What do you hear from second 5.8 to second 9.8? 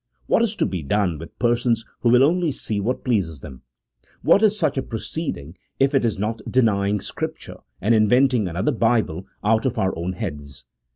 it is not denying Scripture, and inventing another Bible out of